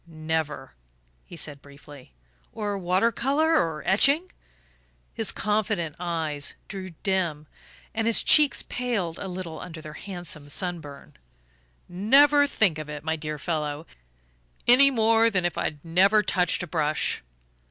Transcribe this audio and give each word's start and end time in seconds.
"Never," 0.07 0.73
he 1.27 1.35
said 1.35 1.61
briefly. 1.61 2.11
"Or 2.51 2.75
water 2.75 3.11
colour 3.11 3.51
or 3.55 3.83
etching?" 3.87 4.31
His 5.13 5.31
confident 5.31 5.95
eyes 5.99 6.55
grew 6.69 6.95
dim, 7.03 7.45
and 7.93 8.07
his 8.07 8.23
cheeks 8.23 8.63
paled 8.63 9.19
a 9.19 9.27
little 9.27 9.59
under 9.59 9.79
their 9.79 9.93
handsome 9.93 10.49
sunburn. 10.49 11.17
"Never 11.87 12.47
think 12.47 12.79
of 12.79 12.89
it, 12.89 13.03
my 13.03 13.15
dear 13.15 13.37
fellow 13.37 13.85
any 14.67 14.89
more 14.89 15.29
than 15.29 15.45
if 15.45 15.55
I'd 15.55 15.85
never 15.85 16.23
touched 16.23 16.63
a 16.63 16.67
brush." 16.67 17.21